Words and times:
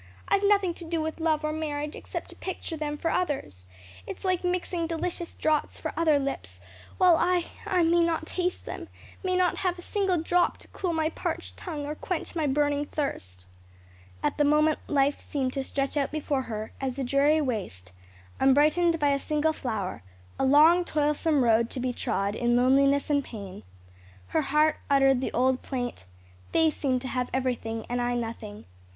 "I've 0.27 0.41
nothing 0.43 0.73
to 0.73 0.83
do 0.83 0.99
with 0.99 1.19
love 1.19 1.43
or 1.43 1.51
marriage, 1.53 1.95
except 1.95 2.29
to 2.31 2.35
picture 2.35 2.75
them 2.75 2.97
for 2.97 3.11
others. 3.11 3.67
It's 4.07 4.25
like 4.25 4.43
mixing 4.43 4.87
delicious 4.87 5.35
draughts 5.35 5.77
for 5.77 5.93
other 5.95 6.17
lips, 6.17 6.59
while 6.97 7.17
I 7.17 7.45
I 7.67 7.83
may 7.83 7.99
not 8.03 8.25
taste 8.25 8.65
them 8.65 8.89
may 9.23 9.35
not 9.37 9.57
have 9.57 9.77
a 9.77 9.83
single 9.83 10.17
drop 10.19 10.57
to 10.57 10.67
cool 10.69 10.91
my 10.91 11.11
parched 11.11 11.55
tongue, 11.55 11.85
or 11.85 11.93
quench 11.93 12.35
my 12.35 12.47
burning 12.47 12.87
thirst." 12.87 13.45
At 14.23 14.39
the 14.39 14.43
moment 14.43 14.79
life 14.87 15.19
seemed 15.19 15.53
to 15.53 15.63
stretch 15.63 15.95
out 15.95 16.09
before 16.09 16.41
her 16.49 16.71
as 16.81 16.97
a 16.97 17.03
dreary 17.03 17.39
waste, 17.39 17.91
unbrightened 18.39 18.97
by 18.97 19.09
a 19.11 19.19
single 19.19 19.53
flower 19.53 20.01
a 20.39 20.45
long, 20.45 20.83
toilsome 20.83 21.43
road 21.43 21.69
to 21.69 21.79
be 21.79 21.93
trod 21.93 22.33
in 22.33 22.55
loneliness 22.55 23.11
and 23.11 23.23
pain. 23.23 23.61
Her 24.29 24.41
heart 24.41 24.77
uttered 24.89 25.21
the 25.21 25.31
old 25.31 25.61
plaint: 25.61 26.05
"They 26.53 26.71
seem 26.71 26.97
to 27.01 27.07
have 27.07 27.29
everything 27.35 27.85
and 27.87 28.01
I 28.01 28.15
nothing." 28.15 28.65